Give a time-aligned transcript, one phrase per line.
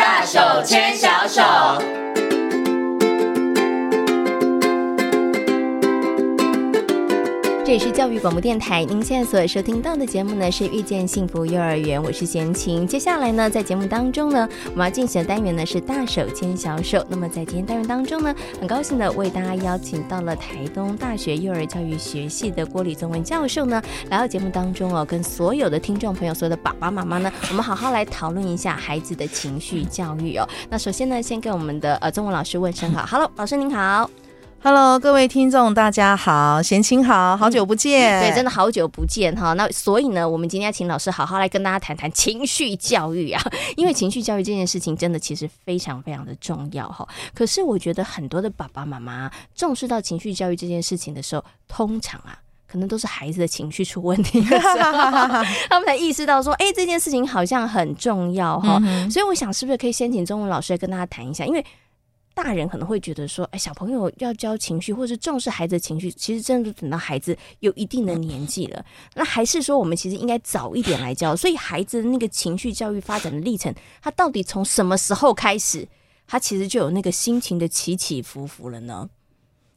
[0.00, 2.03] 大手牵小手。
[7.64, 12.86] 这里是教育广播电台，您现在所收听到的节目呢是《遇见幸福幼儿园》，我是贤琴。
[12.86, 17.02] 接下来呢，在节目当中呢，我们要进行的单元呢是大手牵小手。
[17.08, 30.46] 那么在今天单元当中呢，很高兴的为大家邀请到了台东大学幼儿教育学系的郭李宗文教授呢，来到节目当中哦，跟所有的听众朋友、所有的爸爸妈妈呢， 我们好好来讨论一下孩子的情绪教育哦。
[30.68, 34.10] 那首先呢，先跟我们的呃宗文老师问声好，Hello，老师您好。
[34.66, 39.52] Hello，各位听众，大家好，贤青好，好久不见，嗯，对，真的好久不见哈。
[39.52, 43.42] 那所以呢，我们今天要请老师好好来跟大家谈谈情绪教育啊，
[43.76, 47.06] 因为情绪教育这件事情真的其实非常非常的重要哈。
[47.34, 54.72] 可是我觉得很多的爸爸妈妈重视到情绪教育这件事情的时候，通常啊，可能都是孩子的情绪出问题的时候，
[55.68, 58.80] 他们才意识到说，哎，这件事情好像很重要哈。
[58.82, 61.62] 嗯、所以我想，是不是可以先请中文老师来跟大家谈一下，因为。
[62.34, 71.36] 大人可能会觉得说，哎，小朋友要教情绪，或者重视孩子的情绪，其实真的等到孩子有一定的年纪了，那还是说我们其实应该早一点来教？
[71.36, 75.88] 所以孩子的那个情绪教育发展的历程，他到底从什么时候开始，
[76.26, 79.08] 他其实就有那个心情的起起伏伏了呢？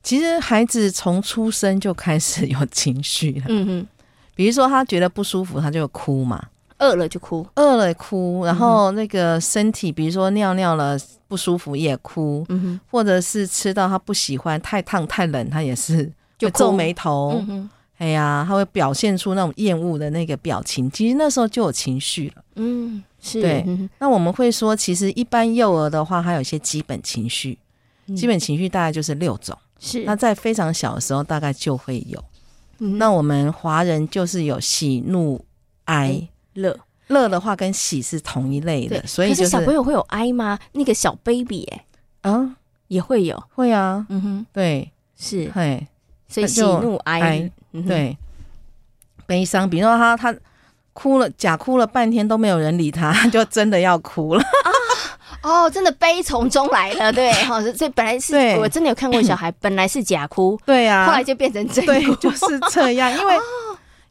[0.02, 3.88] 其实孩子从出生就开始有情绪了，嗯哼，
[4.36, 6.50] 比如说他觉得不舒服，他就哭嘛。
[6.80, 10.98] 饿了就哭，饿了哭，然后那个身体，比如说尿尿了
[11.28, 17.68] 不舒服也哭，嗯，或者是吃到他不喜欢，太烫太冷，他也是就皱眉头，嗯，
[17.98, 23.66] 哎呀，他会表现出那种厌恶的那个表情，其实那时候就有情绪了，嗯，是对。
[23.98, 27.58] 那我们会说，其实一般幼儿的话，还有一些基本情绪，
[28.16, 30.04] 基本情绪大概就是六种，是。
[30.04, 32.24] 那在非常小的时候，大概就会有。
[32.78, 35.44] 那我们华人就是有喜怒
[35.86, 36.30] 哀。
[36.58, 36.78] 乐。
[37.08, 40.60] 乐的话跟喜是同一类的，所以就是小朋友会有哀吗？
[40.74, 42.58] 那个小 baby 哎，啊？
[42.90, 45.88] 也会有，会啊，嗯哼，对，是，嘿，
[46.28, 47.50] 所以喜怒哀，
[47.88, 48.18] 对，
[49.26, 50.36] 悲伤，比如说他他
[50.92, 54.42] 哭了，假哭了半天都没有人理他， 就真的要哭了。
[54.42, 54.68] 啊！
[55.64, 63.36] 哦，真的悲从中来了，对，好， 这本来是我真的有看过小孩，本来是假哭，对啊，后来就变成真哭，对，就是这样，因为。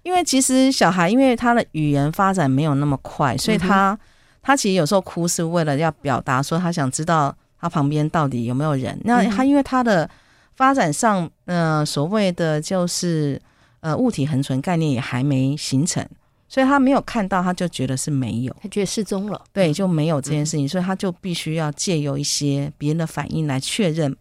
[0.06, 3.98] 因为其实小孩，因为他的语言发展没有那么快，所以他、嗯、
[4.40, 8.96] 他其实有时候哭是为了要表达说他想知道他旁边到底有没有人。
[9.02, 10.08] 那他因为他的
[10.54, 13.42] 发展上，呃，所谓的就是
[13.80, 16.06] 呃物体恒存概念也还没形成，
[16.48, 24.16] 所以他没有看到，他就觉得是没有，他觉得失踪了，对，就没有这件事情，所以他就必须要借由一些别人的反应来确认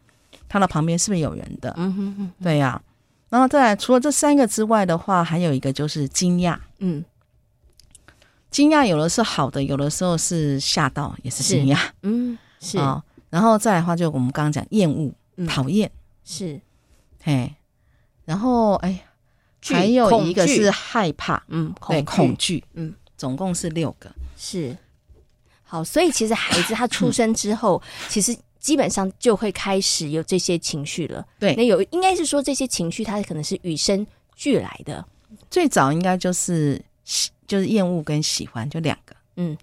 [0.50, 1.72] 他的旁边是不是有人的。
[1.78, 2.82] 嗯哼哼，对呀、啊。
[3.30, 6.58] 然后再来，除了这三个之外的话，还有一个就是惊讶。
[6.78, 7.04] 嗯，
[8.52, 11.78] 惊讶有的是好的，有的时候是吓到，也是惊讶。
[12.04, 12.78] 嗯，是。
[13.30, 15.92] 然后再来的话，就我们刚刚讲厌恶、嗯、讨厌，
[16.24, 16.62] 是。
[17.22, 17.54] 嘿，
[18.24, 19.00] 然后哎呀，
[19.64, 21.44] 还有一个是害怕。
[21.48, 22.64] 嗯，对，恐惧。
[22.74, 24.10] 嗯，总共是六个。
[24.38, 24.78] 是。
[25.64, 28.38] 好，所以其实孩子他出生之后， 其实。
[28.66, 31.24] 基本上就会开始有这些情绪了。
[31.40, 34.04] 对，那有应该是说这些情绪，它可能是与生
[34.36, 35.06] 俱来的。
[35.52, 39.16] 最早应该就是喜，就是厌恶跟喜欢，就两个。
[39.36, 39.56] 嗯，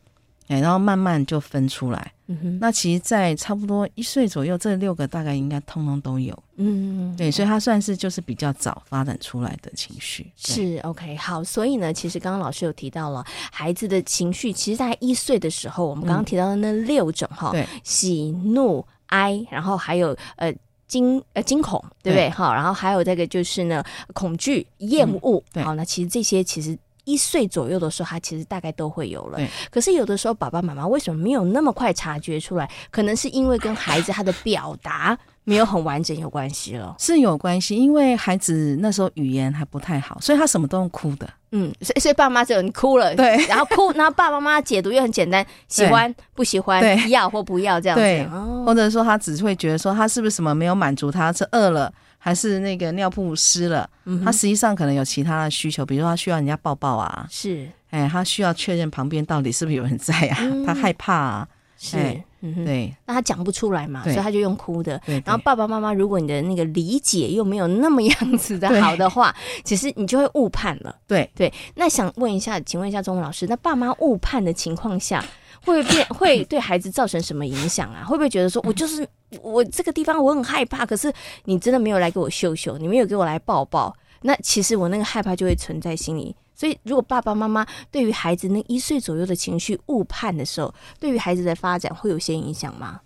[0.47, 2.13] 哎，然后慢慢就分出来。
[2.29, 6.41] 嗯哼，那其实，在差不多一岁左右，这六个大概应该通通都有。
[6.57, 10.31] 嗯，对，所以它算是就是比较早发展出来的情绪。
[10.37, 18.87] 是 OK，好，所以呢，其实刚刚老师有提到了孩子的情绪，其实在一岁的时候，我们刚刚提到的那六种哈，对，喜怒。
[19.13, 20.53] 哀，然后还有呃
[20.89, 22.31] 惊呃惊恐，对不对？
[22.31, 29.39] 好，然后还有这个就是呢恐惧、厌恶，好，那其实这些其实一岁左右的时候，他其实大概都会有了。
[29.71, 32.71] 可是有的时候爸爸妈妈为什么没有那么快察觉出来？
[32.91, 35.19] 可能是因为跟孩子他的表达。
[35.45, 46.81] 没有很完整有关系了，是有关系，因为孩子那时候语言还不太好，所以他什么都用哭的，嗯，所以所以爸妈只有你哭了，对，然后哭， 然后爸爸妈妈解读又很简单，喜欢不喜欢，
[47.11, 62.23] 要或不要这样子，对，哦、或者说他只会觉得说他是不是什么没有满足他，是饿了还是那个尿布湿了，嗯、他实际上可能有其他的需求，比如说他需要人家抱抱啊，是，哎，他需要确认旁边到底是不是有人在啊，嗯、他害怕啊，是。
[62.43, 64.99] 嗯哼，对，那他讲不出来嘛，所以他就用哭的。
[65.07, 69.35] 对对对，然后爸爸妈妈，如果你的那个理解又没有那么样子的 好的话，
[69.65, 70.95] 其实你就会误判了。
[71.07, 75.25] 对对，那想问一下，请问一下中文老师，那爸妈误判的情况下，
[75.65, 78.05] 会不会变 会对孩子造成什么影响啊？
[78.05, 79.07] 会不会觉得说我就是
[79.41, 81.13] 我这个地方我很害怕，可是
[81.45, 86.35] 你真的没有来给我秀秀，你没有给我来抱抱，那其实我那个害怕就会存在心里。
[86.63, 93.01] 所以如果爸爸妈妈对于孩子那一岁左右的情绪误判的时候，对于孩子的发展会有些影响吗？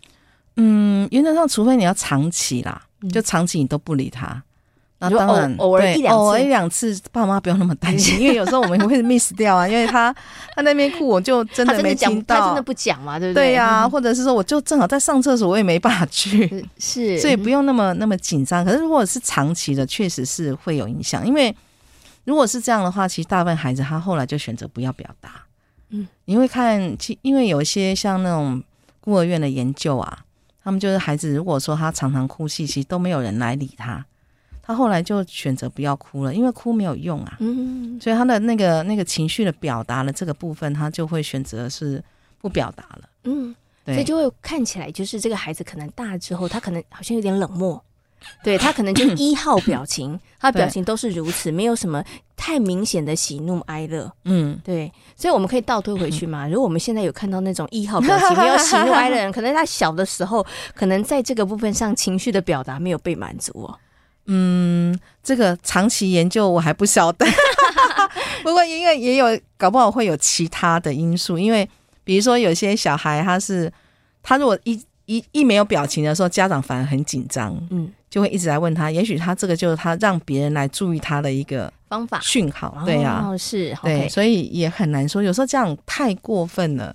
[0.56, 4.42] 嗯，原则上，除非你要长期啦，就长期你都不理他。
[4.98, 10.14] 那当然，偶尔一两次，偶尔一两次，爸妈不用那么担心， 因为有时候我们会 miss 掉啊，因为他
[10.54, 13.46] 他那边哭，我就真的没听到，他真的不讲嘛，对不对？
[13.46, 18.62] 对呀、啊，或者是说，我就正好在上厕所，我也没办法去，是，所以不用那么那么紧张。
[18.62, 21.54] 可是如果是长期的，确实是会有影响，因为
[22.26, 25.42] 如果是这样的话，其实大部分孩子他后来就选择不要表达。
[25.90, 28.60] 嗯，你会看，其因为有一些像那种
[29.00, 30.24] 孤儿院的研究啊，
[30.62, 34.04] 他们就是孩子如果说他常常哭泣，其实都没有人来理他。
[34.60, 37.36] 他后来就选择不要哭了，因为哭没有用啊。
[37.38, 42.02] 嗯，所以他的那个那个情绪的表达的这个部分，他就会选择是
[42.40, 43.08] 不表达了。
[43.22, 47.80] 嗯，对，所以就会看起来就是这个孩子可能大之后，他可能好像有点冷漠。
[48.42, 52.02] 对，他可能就 一号表情，他表情都是如此，没有什么
[52.36, 54.10] 太明显的喜怒哀乐。
[54.24, 56.48] 嗯，对，所以我们可以倒推回去嘛。
[56.48, 63.78] 如果我们现在有看到那种一号表情没有喜怒哀乐的人， 可能他小的时候，可能在这个部分上情绪的表达没有被满足哦。
[64.26, 67.24] 嗯，这个长期研究我还不晓得，
[68.42, 69.26] 不过因为也有
[69.56, 71.68] 搞不好会有其他的因素，因为
[72.02, 73.72] 比如说有些小孩他是
[74.22, 82.20] 他如果一一一没有表情的时候，家长反而很紧张，嗯，就会一直来问他，也许他这个就是他让别人来注意他的一个方法。
[82.20, 86.94] 讯号，对呀、啊，哦、是，对，所以也很难说，有时候这样太过分了。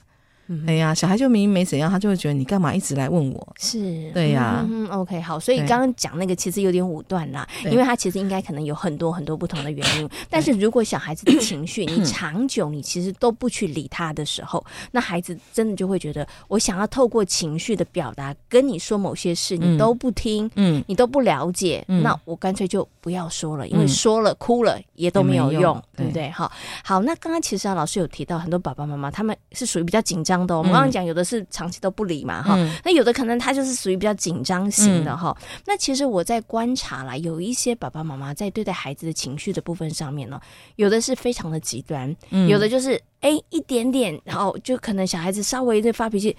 [0.67, 3.55] 哎呀，小孩就明明没怎样，他就会觉得你干嘛一直来问我？
[3.57, 4.11] 是。
[4.13, 4.87] 对呀、啊嗯。
[4.89, 10.09] OK，好，所以刚刚讲那个其实有点武断啦，因为他其实应该可能有很多很多不同的原因。
[10.29, 26.29] 但是如果小孩子的情绪你长久你其实都不去理他的时候，那孩子真的就会觉得我想要透过情绪的表达跟你说某些事，你都不听，嗯，你都不了解，嗯、那我干脆就不要说了，因为说了哭了也都没有用，用对不对？
[26.31, 26.51] 好，
[26.83, 31.21] 好，那刚刚其实啊，老师有提到很多爸爸妈妈他们是属于比较紧张的、哦，我们刚刚讲有的。
[31.31, 35.33] 是长期都不理嘛哈，嗯、那有的可能他就是属于比较紧张型的哈。
[35.39, 40.41] 嗯、那其实我在观察啦，有一些爸爸妈妈在对待孩子的情绪的部分上面呢，
[40.75, 46.35] 有的是非常的极端，嗯、有的就是哎、欸、一点点，然后就可能小孩子稍微的发脾气，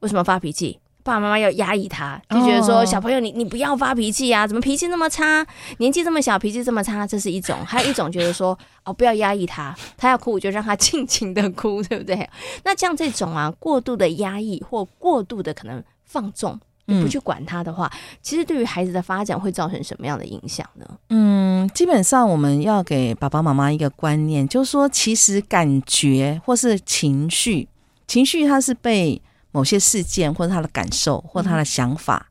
[0.00, 0.78] 为什么发脾气？
[1.04, 5.46] 爸爸妈妈要压抑他，就觉得说小朋友你你不要发脾气啊，怎么脾气那么差？
[5.76, 12.26] 年纪这么小，脾气这么差，这是一种；还有一种觉得说哦，不要压抑他，他要哭我就让他尽情的哭， 对不对？
[12.64, 20.86] 那像这种啊，过度的压抑或过度的可能放纵，不去管他的话，嗯、其实对于孩子的发展会造成什么样的影响呢？
[21.10, 27.68] 嗯，基本上我们要给爸爸妈妈一个观念，就是说，其实感觉或是情绪，
[28.06, 29.20] 情绪它是被。
[29.54, 32.28] 某些事件，或者他的感受，或者他的想法，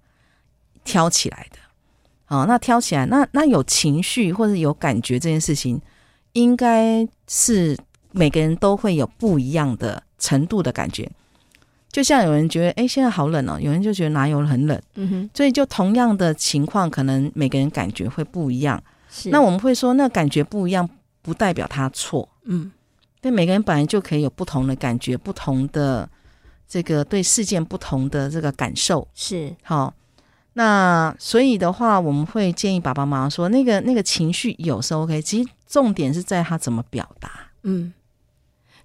[0.84, 1.58] 挑起来的，
[2.28, 5.81] 哦，那挑起来，那那有情绪或者有感觉这件事情，
[6.34, 7.78] 应该是
[8.12, 11.10] 每个人都会有不一样的程度的感觉。
[11.94, 18.84] 就像有人觉得，哎，现在好冷哦，有人就觉得哪有很冷，嗯哼，所以就同样的情况，可能每个人感觉会不一样。
[19.10, 20.90] 是，那我们会说，那感觉不一样，
[21.22, 22.70] 不代表他错，嗯，
[23.22, 26.10] 对，每个人本来就可以有不同的感觉，不同的。
[26.74, 29.94] 这个对事件不同的这个感受是好，
[30.54, 37.30] 那所以的话，我们会建议爸爸妈妈说，那个那个情绪有时候 OK，其实重点是在他怎么表达。
[37.62, 37.94] 嗯，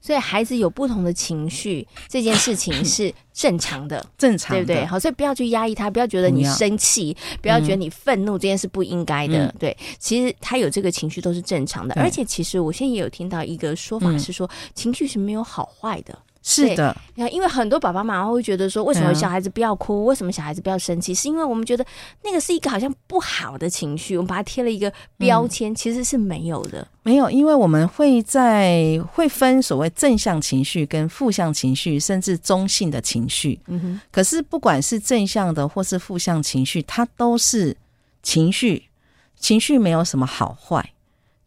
[0.02, 4.84] 所以孩子有不同的情绪，这件事情是 正常的，正常的，对不对？
[4.84, 9.46] 好，所以不要去压抑他，不要觉得你生气，不要，不要觉得你愤怒，这件事不应该的。
[9.46, 16.18] 嗯、对，其实他有这个情绪都是正常的，而且其实我现在也有听到一个说法是说，嗯、情绪是没有好坏的。
[16.48, 20.06] 是的，因为很多爸爸妈妈会觉得说，为什么小孩子不要哭？
[20.06, 21.12] 为什么小孩子不要生气？
[21.12, 21.84] 是因为我们觉得
[22.24, 26.88] 那个是一个好像不好的情绪，我们把它贴了一个标签，其实是没有的。
[27.02, 33.60] 没有，因为我们会在会分所谓正向情绪跟负向情绪，甚至中性的情绪。
[33.66, 34.00] 嗯哼。
[34.10, 37.76] 可是不管是正向的或是负向情绪，它都是
[38.22, 38.84] 情绪，
[39.38, 40.92] 情绪没有什么好坏。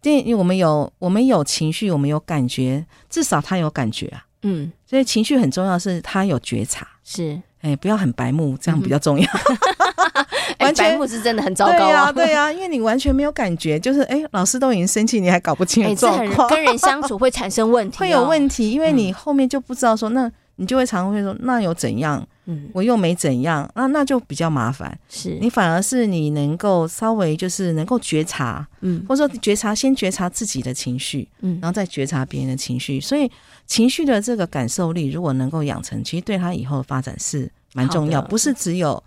[0.03, 4.25] 因为我们有我们有情绪，我们有感觉，至少他有感觉啊。
[4.43, 9.27] 嗯，所以情绪很重要，是他有觉察，是，哎、欸，不要很白目，这样比较重要。
[10.59, 22.27] 完全白目是真的很糟糕啊，对呀、啊，因为你完全没有感觉，就是哎、欸，老师都已经生气，你还搞不清状况、欸，跟人相处会产生问题、哦， 会有问题，因为你后面就不知道说，那你就会常常会说，那有怎样？
[22.45, 24.97] 嗯，我又没怎样，那那就比较麻烦。
[25.09, 25.37] 是。
[25.39, 33.31] 你反而是你能够稍微就是能够觉察，嗯，或者说觉察先觉察自己的情绪，嗯，然后再觉察别人的情绪，所以。
[33.71, 38.21] 情绪的这个感受力，如果能够养成，其实对他以后的发展是蛮重要。
[38.21, 39.01] 的不是只有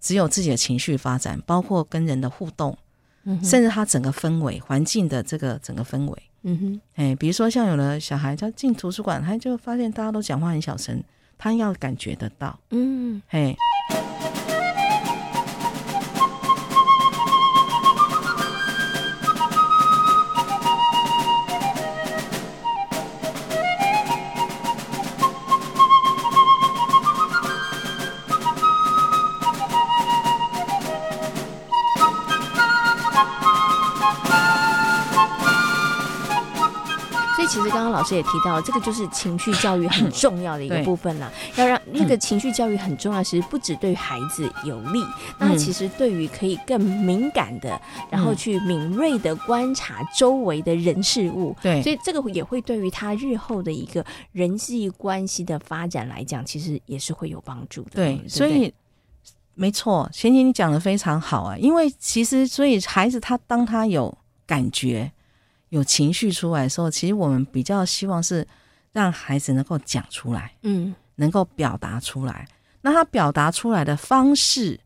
[0.00, 2.76] 只有自己的情绪发展，包括跟人的互动，
[3.22, 11.00] 嗯、甚至他整个氛围、环境的这个整个氛围，嗯哼，哎，比如说像有的小孩他进图书馆，他就发现大家都讲话很小声，
[11.38, 13.56] 他要感觉得到，嗯，嘿。
[38.00, 41.30] 老师也提到，这个就是情绪教育很重要的一个 部分啦。
[41.56, 45.04] 要让那个情绪教育很重要，其实不只对孩子有利，
[45.38, 47.78] 那其实对于可以更敏感的，
[48.10, 54.02] 然后去敏锐的观察周围的人事物，对，所以这个也会对于他日后的一个
[54.32, 57.90] 人际关系的发展来讲，其实也是会有帮助的。
[57.96, 58.72] 对，所以
[59.54, 64.16] 没错，贤贤你讲的非常好啊，因为其实所以孩子他当他有
[64.46, 65.12] 感觉。
[65.70, 68.46] 有情绪出来的时候，其实我们比较希望是
[68.92, 72.46] 让孩子能够讲出来，嗯，能够表达出来。
[72.82, 74.78] 那他表达出来的方式，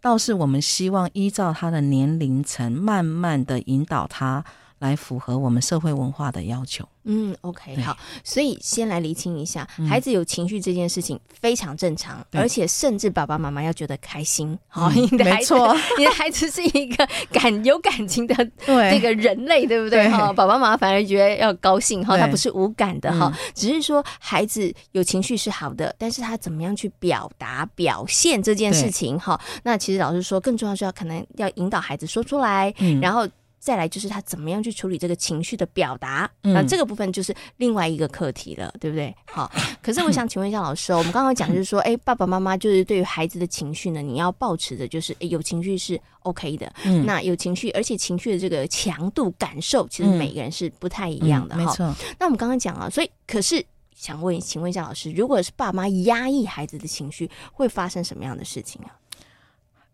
[0.00, 4.44] 倒是我们希望依照他的年龄层，慢慢的引导他。
[4.80, 6.84] 来符合我们社会文化的要求。
[7.04, 14.58] 嗯，OK，好，所以先来厘清一下，孩子有情绪这件事情非常正常，而且甚至爸爸妈妈要觉得开心。
[14.68, 15.54] 好，你的孩子，
[15.98, 18.34] 你的孩子是一个感有感情的
[18.66, 20.06] 这个人类，对不对？
[20.10, 29.40] 哈，爸爸妈妈反而觉得要高兴哈，他不是无感的哈，只是说孩子有情绪是好的，但是他怎么样去表达、表现这件事情哈？
[29.62, 33.26] 那其实老师说，更重要是要可能要引导孩子说出来，然后。
[33.60, 39.14] 再来就是他怎么样去处理这个情绪的表达，那、嗯、这个部分就是另外一个课题了，对不对？
[39.30, 39.52] 好，
[39.82, 51.94] 可是我想请问一下老师，我们刚刚讲就是说，哎，爸爸妈妈就是对于孩子的情绪呢，你要保持的就是，哎，有情绪是 OK 的，嗯，那有情绪，而且情绪的这个强度感受，其实每个人是不太一样的，哈。
[52.18, 53.62] 那我们刚刚讲啊，所以可是
[53.94, 58.96] 想问，请问一下老师，如果是爸妈压抑孩子的情绪，会发生什么样的事情啊？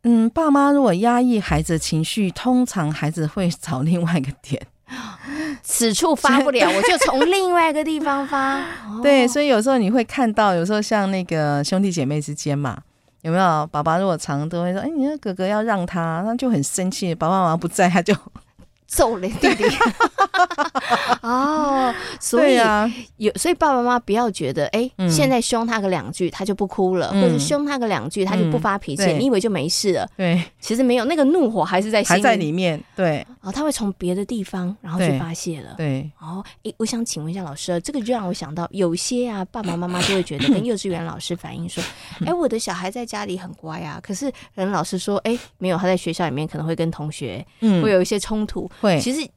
[0.09, 4.65] 嗯，爸妈如果压抑孩子情绪，通常孩子会找另外一个点，
[5.65, 8.63] 此处发不了， 我就从另外一个地方发。
[9.03, 12.79] 对，所以有时候你会看到，有时候像那个兄弟姐妹之间嘛，
[13.23, 13.67] 有没有？
[13.73, 18.15] 爸爸如果常都会说：“哎，你的哥哥要让他，他就很生气。”爸爸妈妈不在，他就。
[18.87, 19.65] 揍了弟弟。
[21.23, 30.09] 哦，所以啊有，所以爸爸妈妈不要觉得，哎，现在凶他个两句，他就不哭了，或者凶他个两句，他就不发脾气，你以为就没事了？
[30.17, 32.83] 对，其实没有，那个怒火还是在心里，还在里面。
[32.95, 35.75] 对，哦，他会从别的地方然后去发泄了。
[35.77, 41.83] 对，哦，哎，我想请问一下老师，这个就让我想到，有些啊，爸爸妈妈就会觉得 跟幼稚园老师反映说，
[42.25, 47.45] 哎，我的小孩在家里很乖啊，可是人老师说，哎，没有，他在学校里面可能会跟同学
[47.83, 48.71] 会有一些冲突。
[48.81, 49.29] 会，其实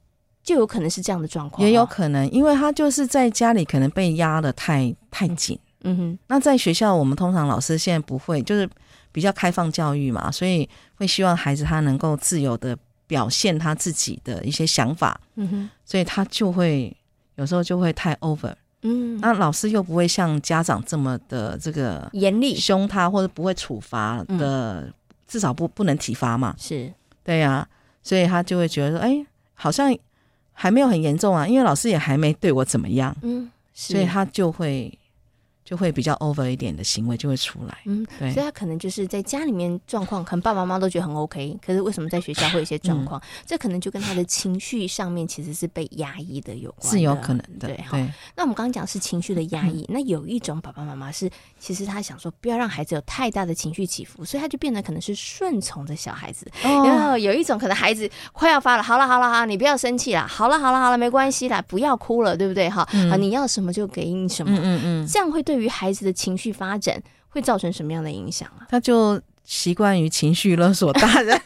[0.43, 6.19] 就有可能是这样的状况，也有可能，因为他就是在家里可能被压的太太紧，嗯哼。
[6.27, 8.67] 那在学校，我们通常老师现在不会，就是
[9.11, 15.69] 比较开放教育嘛，所以会希望孩子他能够自由的表现他自己的一些想法，嗯哼。
[15.85, 16.95] 所以他就会
[17.35, 19.19] 有时候就会太 over，嗯。
[19.19, 22.55] 那老师又不会像家长这么的这个严厉。
[22.55, 24.91] 凶他，或者不会处罚的，
[25.27, 26.91] 至少不不能体罚嘛，是。
[27.23, 27.67] 对呀。
[28.03, 29.95] 所以他就会觉得说，哎，好像
[30.53, 34.91] 还没有很严重啊，因为老师也还没对我怎么样，嗯，所以他就会。
[35.69, 43.21] 就会比较 over 一点的行为就会出来，嗯，对，所以他可能就是在家里面状况，可能爸爸妈妈都觉得很 OK，可是为什么在学校会有一些状况？
[43.21, 47.99] 嗯、这可能就跟他的情绪上面其实是被压抑的有关，是有可能的，对哈。
[48.35, 56.47] 那我们刚刚讲是情绪的压抑，嗯、 那有一种爸爸妈妈是其实他想说不要让孩子有太大的情绪起伏，所以他就变得可能是顺从的小孩子。
[56.63, 62.89] 哦、然后有一种可能孩子快要发了，好了好了好，你不要生气了，好了好了好了，没关系啦，不要哭了，对不对哈？
[62.93, 68.65] 嗯、啊，你要什么就给你什么，嗯嗯，嗯这样会对于孩子的情绪发展会造成什么样的影响啊？
[68.71, 71.39] 他就习惯于情绪勒索大人。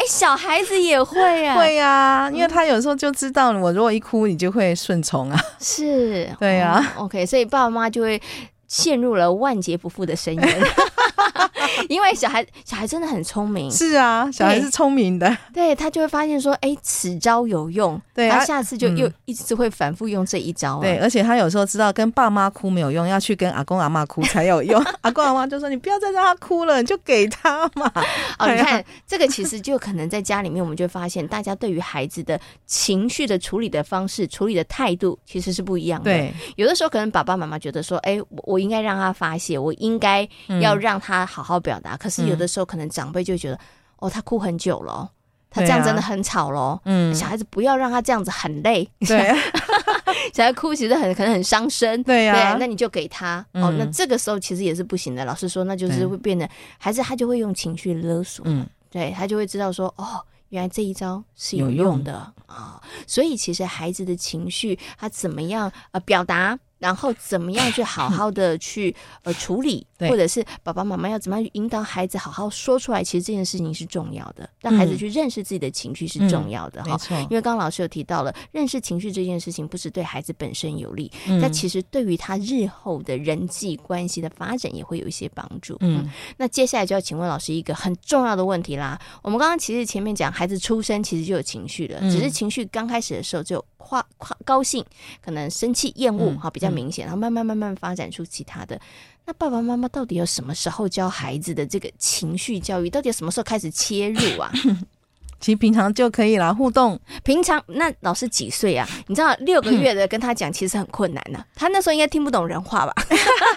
[0.00, 5.38] 哎、欸，小孩子也会啊，会啊，因为他有时候就知道，我如果一哭，你就会顺从啊。
[5.58, 6.94] 是，对啊。
[6.96, 8.20] OK，所以爸爸妈妈就会
[8.66, 10.60] 陷入了万劫不复的深渊。
[11.88, 24.82] 因为小孩小孩真的很聪明，是啊，小孩是聪明的，对，他就会发现说，哎，此招有用，对，他下次就又一直会反复用这一招，对，而且他有时候知道跟爸妈哭没有用，要去跟阿公阿妈哭才有用。
[25.02, 27.90] 阿公阿妈就说：“你不要再让他哭了，你就给他嘛。
[28.38, 36.04] ”哦，你看这个其实就可能在家里面，我们就发现大家对于孩子的情绪的处理的方式、处理的态度其实是不一样的。
[36.04, 40.28] 对，有的时候可能爸爸妈妈觉得说：“哎，我我应该让他发泄，我应该
[40.60, 43.58] 要让他好好表达。”可是有的时候可能长辈就觉得，
[43.98, 45.10] 哦，他哭很久了，
[45.50, 46.80] 他这样真的很吵喽。
[46.84, 48.88] 嗯，小孩子不要让他这样子很累。
[49.00, 49.34] 对，
[50.32, 52.02] 小孩哭其实很可能很伤身。
[52.02, 53.70] 对呀，那你就给他哦。
[53.78, 55.24] 那这个时候其实也是不行的。
[55.24, 56.48] 老师说，那就是会变得
[56.78, 58.44] 孩子他就会用情绪勒索。
[58.46, 62.80] 嗯，对他就会知道说，哦，原来这一招是有用的啊。
[63.06, 66.58] 所以其实孩子的情绪他怎么样呃表达？
[66.80, 73.04] 然后怎么样去好好的去 呃处理，或者是爸爸妈妈要怎么样去引导孩子好好说出来？
[73.04, 76.98] 其实这件事情是重要的，让孩子去认识自己的情绪是重要的哈。
[77.30, 85.76] 因为刚刚老师有提到了，认识情绪这件事情不是对孩子本身有利，但其实对于他日后的人际关系的发展也会有一些帮助。
[85.80, 86.08] 嗯，
[86.38, 88.98] 那接下来就要请问老师一个很重要的问题啦。
[89.22, 94.82] 我们刚刚其实前面讲，孩子出生其实就有情绪了，只是情绪刚开始的时候就夸夸高兴，
[95.20, 96.70] 可能生气、厌恶哈比较。
[96.70, 98.80] 明显，然后慢慢慢慢发展出其他的。
[99.26, 102.88] 那爸爸妈妈到底有什么时候教孩子的这个情绪教育？
[102.88, 104.52] 到底有什么时候开始切入啊？
[105.40, 106.96] 其实平常就可以啦，互动。
[107.24, 108.88] 平常那老师几岁啊？
[109.08, 111.46] 你知道六个月的跟他讲其实很困难呢、啊。
[111.56, 112.94] 他那时候应该听不懂人话吧？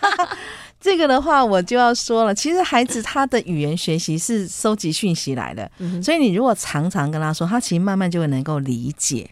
[0.81, 9.29] 这个的话我就要说了，其实孩子他的语言学习是收集讯息来的，嗯、所以你如果常常跟他说，他其实慢慢就会能够理解。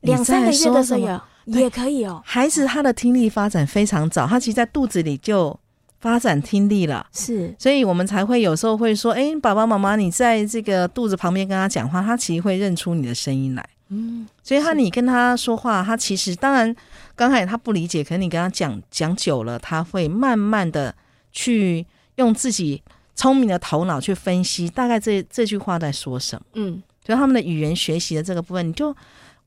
[0.00, 1.20] 两三个月的时候有。
[1.46, 5.58] 也可以哦，孩子他的听力发展非常早，他其实在肚子里就
[5.98, 16.76] 发展听力了，是，所以我们才会有时候会说，哎，爸爸妈妈，你在这个肚子旁边跟他讲话，他其实会认出你的声音来，嗯，所以他你跟他说话，他其实当然
[17.16, 20.94] 刚开始他不理解，可是你跟他讲讲久了，他会慢慢的
[21.32, 21.86] 去
[22.16, 22.82] 用自己
[23.14, 28.94] 聪明的头脑去分析，大概这这句话在说什么，嗯，所以他们的语言学习的这个部分，你就。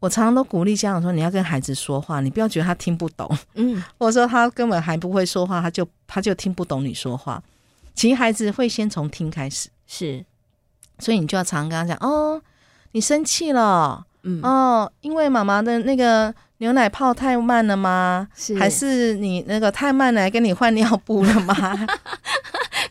[0.01, 7.41] 我常常都鼓励家长说：“你要跟孩子说话，你不要觉得他听不懂，嗯， 或者说他根本还不会说话，他就他就听不懂你说话。
[7.93, 10.25] 其实孩子会先从听开始，是，
[10.98, 12.41] 所以你就要常常跟他讲：哦，
[12.93, 18.27] 你生气了，嗯，哦，因为妈妈的那个牛奶泡太慢了吗？
[18.36, 21.55] 是，还是你那个太慢来跟你换尿布了吗？”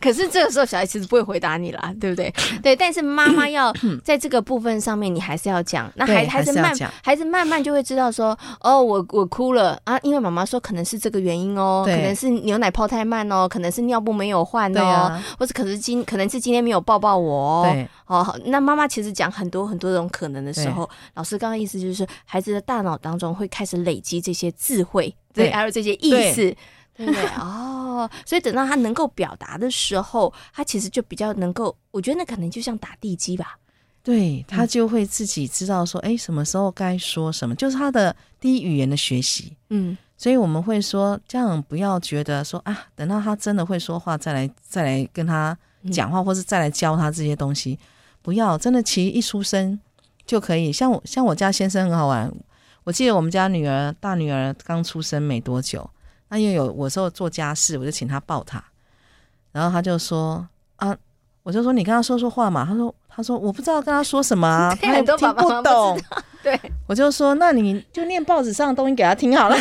[0.01, 2.33] 可是这个时候，小孩其实不会回答你啦， 对不对？
[2.63, 5.91] 对，但是妈妈要 在这个部分上面，你还是要讲。
[5.95, 17.87] 那孩孩子慢，孩子慢慢就会知道说，哦，我我哭了啊，因为妈妈说可能是这个原因哦，可能是牛奶泡太慢哦，可能是尿布没有换哦，或者可是今可能是今天没有抱抱我哦。
[18.07, 26.55] 哦，好，那妈妈其实讲很多很多种可能的时候，老师刚刚意思就是，孩子的大脑当中会开始累积这些智慧，对，还有这些意思。
[26.95, 27.27] 对不对？
[27.39, 31.77] 哦，所以等到他能够表达的时候，他其实就比较能够。
[31.91, 33.57] 我觉得那可能就像打地基吧。
[34.03, 39.55] 对，他就会自己知道说，哎、嗯，什么时候该说什么，就是他的第一语言的学习。
[39.69, 45.57] 嗯，所以我们会说，这样不要觉得说啊，等到他真的会说话，再来再来跟他
[45.93, 47.79] 讲话，嗯、或是再来教他这些东西，
[48.23, 49.79] 不要真的，其实一出生
[50.25, 50.73] 就可以。
[50.73, 52.33] 像我像我家先生很好玩，
[52.85, 55.89] 我记得我们家女儿大女儿刚出生没多久。
[56.31, 58.63] 那因为有我说做家事，我就请他抱他，
[59.53, 60.97] 然后他就说啊，
[61.43, 62.65] 我就说你跟他说说话嘛。
[62.65, 66.01] 他说他说我不知道跟他说什么啊， 他也听不懂。
[66.43, 69.57] 对，我就说那你就念报纸上的东西给他听好了。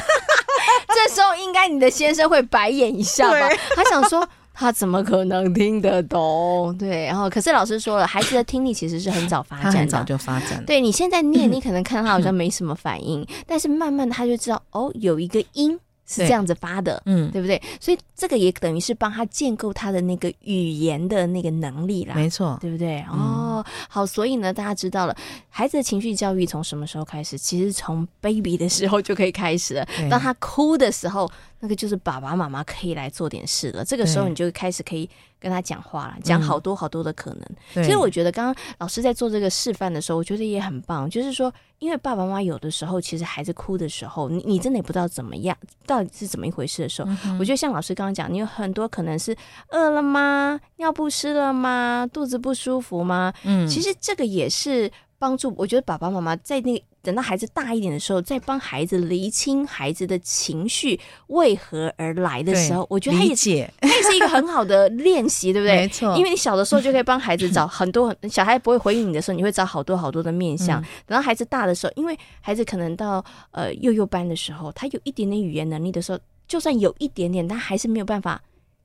[0.87, 3.49] 这时候应该你的先生会白眼一下吧？
[3.75, 6.75] 他想说他怎么可能听得懂？
[6.77, 10.63] 对，然后可是老师说了，孩子的听力其实是很早发展的，很早就发展。
[10.65, 15.79] 对，你现在念，你可能看他好像没什么反应，但是慢慢的他就知道哦，有一个音。
[16.09, 17.61] 是这样子发的，嗯，对不对？
[17.79, 23.05] 所以这个也等于是帮他建构他的那个语言的那个能力啦，没错，对不对？
[23.13, 25.15] 嗯、哦，好，所以呢，大家知道了，
[25.49, 27.37] 孩子的情绪教育从什么时候开始？
[27.37, 29.87] 其实从 baby 的时候就可以开始了。
[30.09, 33.83] 当他哭的时候，那个就是爸爸妈妈可以来做点事了。
[33.83, 37.41] 这个时候你就开始可以跟他讲话了，讲好多好多的可能。
[37.75, 41.53] 嗯、其实我觉得刚刚老师在做这个示范的时候，我觉得也很棒，就是说。
[41.79, 49.33] 因为爸爸妈妈有的时候，其实孩子哭的时候，你你真的也不知道怎么样，到底是怎么一回事的时候，嗯、我觉得像老师刚刚讲，你有很多可能是
[49.69, 50.59] 饿了吗？
[50.75, 52.05] 尿不湿了吗？
[52.11, 53.33] 肚子不舒服吗？
[53.45, 55.53] 嗯，其实这个也是帮助。
[55.57, 56.83] 我觉得爸爸妈妈在那个。
[57.01, 65.77] 等到孩子大一点的时候，再帮孩子厘清孩子的情绪为何而来的时候，我觉得他也解，他也是一个很好的练习，对不对？
[65.79, 70.81] 没错，因为你小的时候就可以帮孩子找很多，小孩不会回应你的时候，你会找好多好多的面相。
[71.07, 78.41] 等到孩子大的时候，因为孩子可能到呃幼幼班的时候，他有一点点语言能力的时候，就算有一点点，他还是没有办法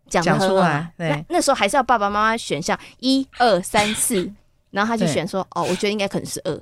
[0.09, 0.89] 讲得出来。
[0.97, 4.31] 对，那那时候还是要爸爸妈妈选项一二三四，
[4.75, 6.61] 然后他就选说哦，我觉得应该可能是二。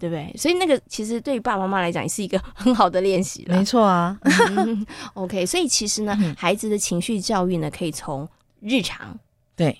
[0.00, 0.32] 对不对？
[0.38, 3.56] 所以那个其实对于爸爸妈妈来讲也是一个很好的练习了。
[3.56, 4.16] 没错啊。
[5.14, 8.28] OK，所以其实呢，孩子的情绪教育呢，可以从
[8.60, 9.18] 日常，
[9.56, 9.76] 对，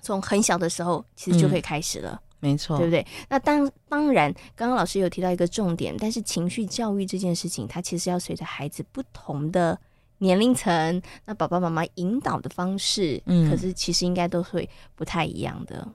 [0.00, 2.20] 从很小的时候其实就可以开始了。
[2.38, 3.04] 没错，对不对？
[3.28, 9.76] 那当当然，刚刚老师有提到一个重点，但是情绪教育这件事情，它其实要随着孩子不同的
[10.18, 15.88] 年龄层，那爸爸妈妈引导的方式，嗯，可是其实应该都会不太一样的，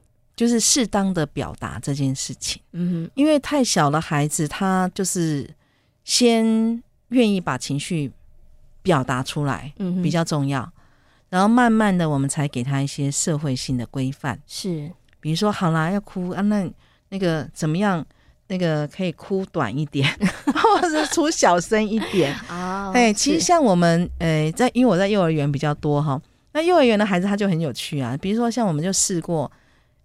[0.43, 5.49] 就是适当的表达这件事情，嗯哼，因为太小的孩子，他就是
[6.03, 8.11] 先愿意把情绪
[8.81, 10.69] 表达出来，嗯，比较重要，
[11.29, 16.69] 然后慢慢的，我们才给他一些社会性的规范，是，比如说，好啦，要哭啊，那
[17.07, 18.05] 那个怎么样？
[18.47, 20.05] 那个可以哭短一点，
[20.53, 22.91] 或者是出小声一点啊。
[22.93, 28.17] 哎、oh,，其实像我们，呃，在因为我在幼儿园比较多哈，那幼儿园的孩子他就很有趣啊。
[28.21, 29.49] 比如说像我们就试过，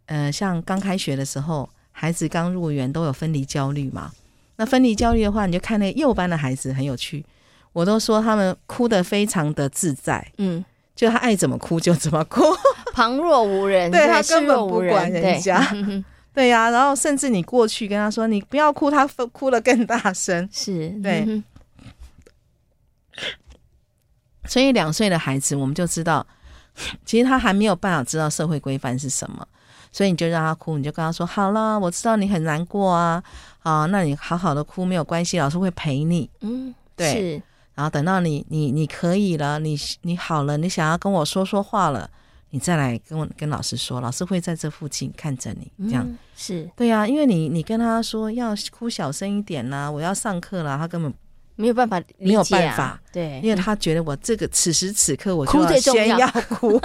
[0.09, 4.11] 呃，像刚开学的时候，孩子刚入园都有分离焦虑嘛。
[4.57, 7.25] 那分离焦虑的话，你就看那个幼班的孩子很有趣，
[7.73, 10.65] 我都说他们哭得非常的自在，嗯，
[10.97, 12.43] 就他爱怎么哭就怎么哭，
[12.93, 15.65] 旁若无人，对，他根本不管人家。
[16.35, 20.49] 对呀、啊，然后甚至你过去跟他说：“你不要哭。”他哭得更大声。
[20.53, 21.43] 是对，嗯、
[24.45, 26.25] 所以两岁的孩子，我们就知道，
[27.05, 29.45] 其实他还没有办法知道社会规范是什么，
[29.93, 33.23] 所以你就让他哭，你就跟他说：“好了，我知道你很难过啊，
[33.63, 37.13] 啊，那你好好的哭没有关系，老师会陪你。”嗯，对。
[37.13, 37.43] 是
[37.75, 42.11] 然后等到你你你可以了，你你好了，你想要跟我说说话了。
[42.51, 47.07] 你再来跟我跟老师说，老师会在这附近看着你，这样、嗯、是对呀、啊。
[47.07, 51.13] 因为你你跟他说要哭小声一点呐、啊，我要上课了，他根本
[51.59, 56.81] 没有办法、啊，没有办法，对，因为他觉得我这个此时此刻我哭最重要哭，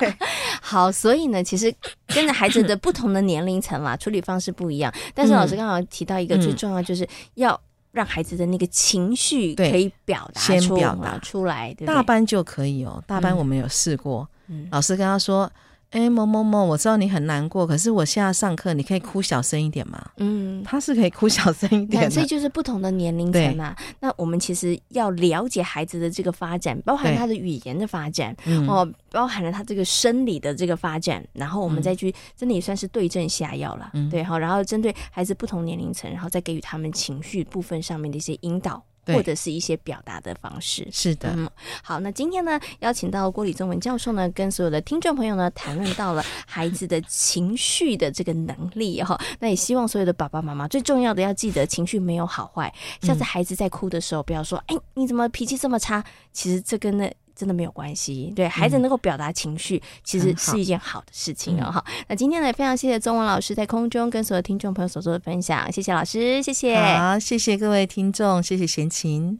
[0.00, 0.14] 对，
[0.60, 1.72] 好，所以呢，其实
[2.06, 4.92] 跟着孩子的不同的年龄层啦， 处理方式不一样。
[5.14, 7.60] 但是老师刚好提到一个最重要，就是要。
[7.92, 13.04] 让孩子的那个情绪可以表达出先表达出来，对对，大班就可以哦。
[13.06, 15.52] 大班我们有试过，嗯、老师跟他说。
[15.92, 20.02] 哎，某某某，我知道你很难过，可是我现在上课，你可以哭小声一点吗？
[20.16, 23.76] 嗯，他是可以哭小声一点的，所以就是不同的年龄层啊。
[24.00, 28.34] 那我们其实要了解孩子的这个发展，包含他的语言的发展，
[28.66, 38.82] 哦，包含了他这个生理的这个发展，然后我们再去，真的也算是对症下药了，嗯、对，哈，然后针对孩子不同年龄层，然后再给予他们情绪部分上面的一些引导。
[39.06, 41.30] 或者是一些表达的方式，是的。
[41.36, 41.48] 嗯，
[41.82, 49.20] 好，那今天呢，邀请到郭李宗文教授呢，跟所有的听众朋友呢，谈论到了孩子的情绪的这个能力哈。
[49.40, 52.72] 那也希望所有的爸爸妈妈，最重要的要记得，情绪没有好坏。
[53.00, 56.04] 下次孩子在哭的时候，不要说，哎、嗯，你怎么脾气这么差？
[56.32, 57.12] 其实这跟那。
[57.34, 61.70] 真的没有关系，对孩子能够表达情绪，嗯，其实是一件好的事情哦。
[61.70, 69.38] 好，那今天呢，非常谢谢中文老师在空中跟所有听众朋友所做的分享，谢谢老师，谢谢，好，谢谢各位听众，谢谢贤琴。